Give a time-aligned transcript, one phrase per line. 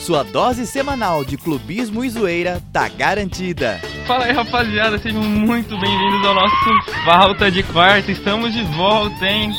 [0.00, 3.78] Sua dose semanal de clubismo e zoeira tá garantida.
[4.06, 6.54] Fala aí, rapaziada, sejam muito bem-vindos ao nosso
[7.04, 8.10] Falta de Quarta.
[8.10, 9.52] Estamos de volta, hein?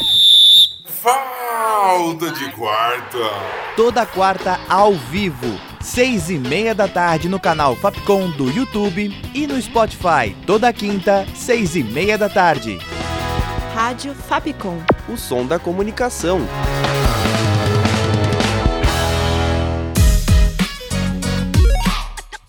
[0.85, 3.17] Falta de Quarta.
[3.77, 9.45] Toda quarta ao vivo, seis e meia da tarde no canal Fapcom do YouTube e
[9.45, 10.35] no Spotify.
[10.47, 12.79] Toda quinta, seis e meia da tarde.
[13.75, 14.79] Rádio Fapcom.
[15.07, 16.41] O som da comunicação.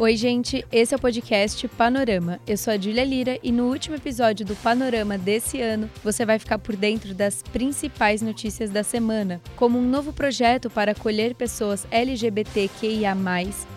[0.00, 2.38] Oi, gente, esse é o podcast Panorama.
[2.46, 6.38] Eu sou a Julia Lira e no último episódio do Panorama desse ano, você vai
[6.38, 11.84] ficar por dentro das principais notícias da semana, como um novo projeto para acolher pessoas
[11.90, 13.16] LGBTQIA,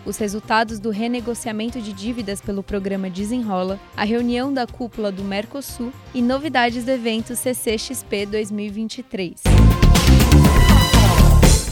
[0.06, 5.92] os resultados do renegociamento de dívidas pelo programa Desenrola, a reunião da cúpula do Mercosul
[6.14, 9.91] e novidades do evento CCXP 2023.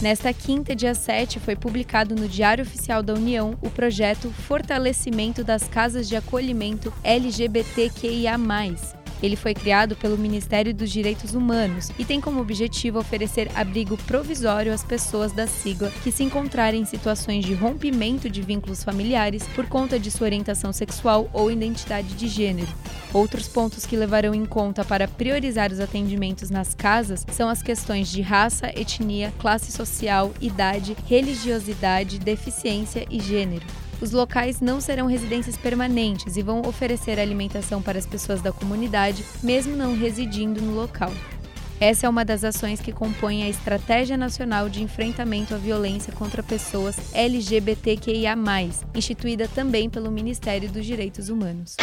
[0.00, 5.68] Nesta quinta, dia 7, foi publicado no Diário Oficial da União o projeto Fortalecimento das
[5.68, 8.38] Casas de Acolhimento LGBTQIA.
[9.22, 14.72] Ele foi criado pelo Ministério dos Direitos Humanos e tem como objetivo oferecer abrigo provisório
[14.72, 19.66] às pessoas da sigla que se encontrarem em situações de rompimento de vínculos familiares por
[19.66, 22.72] conta de sua orientação sexual ou identidade de gênero.
[23.12, 28.08] Outros pontos que levarão em conta para priorizar os atendimentos nas casas são as questões
[28.08, 33.66] de raça, etnia, classe social, idade, religiosidade, deficiência e gênero.
[34.00, 39.24] Os locais não serão residências permanentes e vão oferecer alimentação para as pessoas da comunidade,
[39.42, 41.12] mesmo não residindo no local.
[41.78, 46.42] Essa é uma das ações que compõem a Estratégia Nacional de Enfrentamento à Violência contra
[46.42, 48.36] Pessoas LGBTQIA,
[48.94, 51.76] instituída também pelo Ministério dos Direitos Humanos.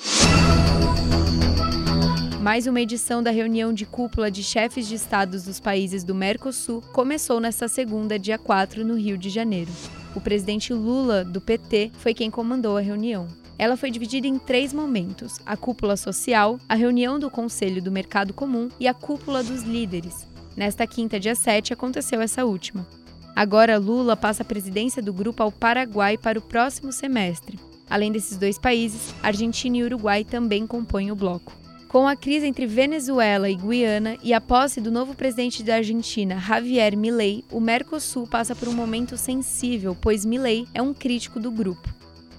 [2.42, 6.82] Mais uma edição da reunião de cúpula de chefes de estados dos países do Mercosul
[6.94, 9.70] começou nesta segunda, dia 4, no Rio de Janeiro.
[10.16, 13.28] O presidente Lula, do PT, foi quem comandou a reunião.
[13.58, 18.34] Ela foi dividida em três momentos: a cúpula social, a reunião do Conselho do Mercado
[18.34, 20.28] Comum e a cúpula dos líderes.
[20.56, 22.88] Nesta quinta, dia 7, aconteceu essa última.
[23.36, 27.60] Agora, Lula passa a presidência do grupo ao Paraguai para o próximo semestre.
[27.90, 31.54] Além desses dois países, Argentina e Uruguai também compõem o bloco.
[31.88, 36.38] Com a crise entre Venezuela e Guiana e a posse do novo presidente da Argentina,
[36.38, 41.50] Javier Milei, o Mercosul passa por um momento sensível, pois Milei é um crítico do
[41.50, 41.97] grupo.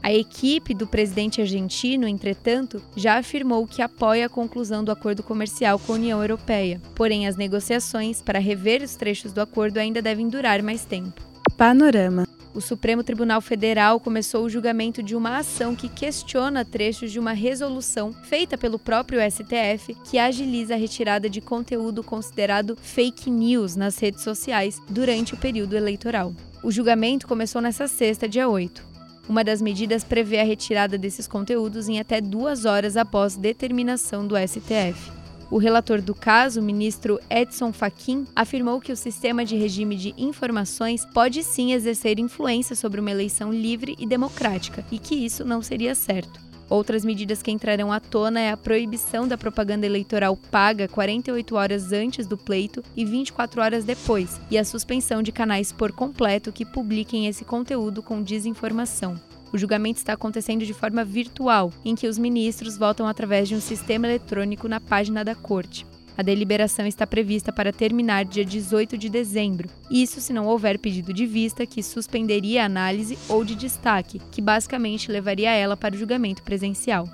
[0.09, 5.79] A equipe do presidente argentino, entretanto, já afirmou que apoia a conclusão do acordo comercial
[5.79, 6.81] com a União Europeia.
[6.95, 11.21] Porém, as negociações para rever os trechos do acordo ainda devem durar mais tempo.
[11.59, 12.27] Panorama.
[12.55, 17.33] O Supremo Tribunal Federal começou o julgamento de uma ação que questiona trechos de uma
[17.33, 23.99] resolução feita pelo próprio STF que agiliza a retirada de conteúdo considerado fake news nas
[23.99, 26.35] redes sociais durante o período eleitoral.
[26.63, 28.88] O julgamento começou nesta sexta, dia 8.
[29.29, 34.35] Uma das medidas prevê a retirada desses conteúdos em até duas horas após determinação do
[34.37, 35.13] STF.
[35.51, 40.15] O relator do caso, o ministro Edson Fachin, afirmou que o sistema de regime de
[40.17, 45.63] informações pode sim exercer influência sobre uma eleição livre e democrática e que isso não
[45.63, 46.48] seria certo.
[46.71, 51.93] Outras medidas que entrarão à tona é a proibição da propaganda eleitoral paga 48 horas
[51.93, 56.67] antes do pleito e 24 horas depois, e a suspensão de canais por completo que
[56.67, 59.19] publiquem esse conteúdo com desinformação.
[59.51, 63.61] O julgamento está acontecendo de forma virtual, em que os ministros votam através de um
[63.61, 65.87] sistema eletrônico na página da corte.
[66.19, 71.15] A deliberação está prevista para terminar dia 18 de dezembro, isso se não houver pedido
[71.15, 75.97] de vista, que suspenderia a análise, ou de destaque, que basicamente levaria ela para o
[75.97, 77.09] julgamento presencial.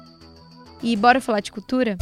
[0.83, 1.99] E bora falar de cultura?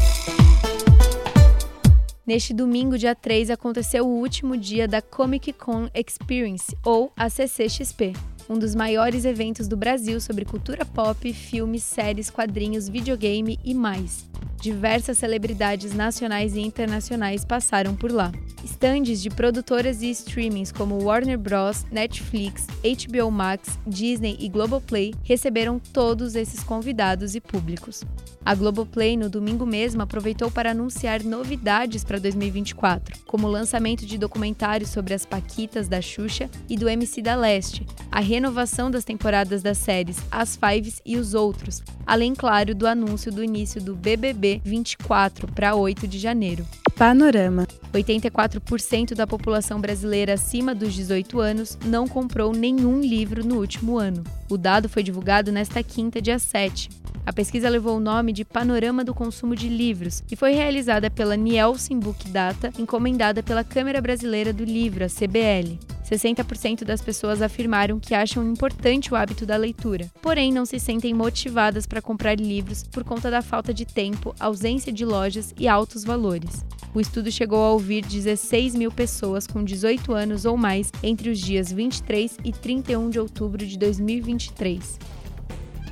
[2.25, 8.13] Neste domingo, dia 3, aconteceu o último dia da Comic Con Experience, ou a CCXP
[8.49, 14.29] um dos maiores eventos do Brasil sobre cultura pop, filmes, séries, quadrinhos, videogame e mais.
[14.63, 18.31] Diversas celebridades nacionais e internacionais passaram por lá.
[18.65, 25.81] Estandes de produtoras e streamings como Warner Bros., Netflix, HBO Max, Disney e Globoplay receberam
[25.81, 28.05] todos esses convidados e públicos.
[28.45, 34.17] A Globoplay, no domingo mesmo, aproveitou para anunciar novidades para 2024, como o lançamento de
[34.17, 39.63] documentários sobre as Paquitas da Xuxa e do MC da Leste, a renovação das temporadas
[39.63, 44.52] das séries As Fives e os Outros, além, claro, do anúncio do início do BBB
[44.65, 46.67] 24 para 8 de janeiro.
[46.97, 53.99] Panorama: 84% da população brasileira acima dos 18 anos não comprou nenhum livro no último
[53.99, 54.23] ano.
[54.51, 56.91] O dado foi divulgado nesta quinta, dia 7.
[57.25, 61.37] A pesquisa levou o nome de Panorama do Consumo de Livros e foi realizada pela
[61.37, 65.79] Nielsen Book Data, encomendada pela Câmara Brasileira do Livro, a CBL.
[66.09, 71.15] 60% das pessoas afirmaram que acham importante o hábito da leitura, porém não se sentem
[71.15, 76.05] motivadas para comprar livros por conta da falta de tempo, ausência de lojas e altos
[76.05, 76.65] valores.
[76.95, 81.39] O estudo chegou a ouvir 16 mil pessoas com 18 anos ou mais entre os
[81.39, 84.99] dias 23 e 31 de outubro de 2023.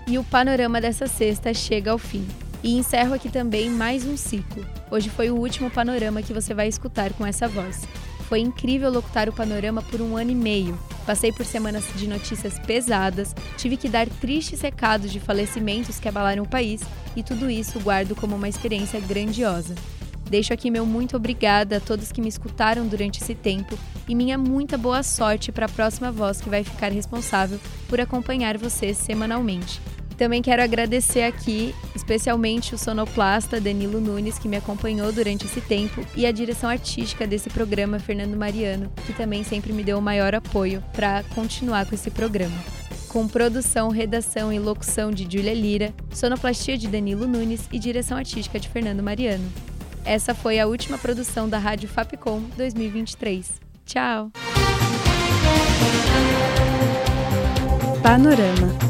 [0.06, 2.26] E o panorama dessa sexta chega ao fim.
[2.62, 4.66] E encerro aqui também mais um ciclo.
[4.90, 7.86] Hoje foi o último panorama que você vai escutar com essa voz.
[8.30, 10.78] Foi incrível locutar o panorama por um ano e meio.
[11.04, 16.44] Passei por semanas de notícias pesadas, tive que dar tristes recados de falecimentos que abalaram
[16.44, 16.80] o país
[17.16, 19.74] e tudo isso guardo como uma experiência grandiosa.
[20.30, 24.38] Deixo aqui meu muito obrigada a todos que me escutaram durante esse tempo e minha
[24.38, 29.80] muita boa sorte para a próxima voz que vai ficar responsável por acompanhar vocês semanalmente.
[30.20, 36.04] Também quero agradecer aqui, especialmente o sonoplasta Danilo Nunes, que me acompanhou durante esse tempo,
[36.14, 40.34] e a direção artística desse programa, Fernando Mariano, que também sempre me deu o maior
[40.34, 42.54] apoio para continuar com esse programa.
[43.08, 48.60] Com produção, redação e locução de Júlia Lira, sonoplastia de Danilo Nunes e direção artística
[48.60, 49.50] de Fernando Mariano.
[50.04, 53.52] Essa foi a última produção da Rádio Fapcom 2023.
[53.86, 54.30] Tchau!
[58.02, 58.89] Panorama